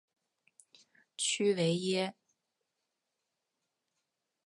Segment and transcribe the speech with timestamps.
[1.15, 2.15] 屈维耶。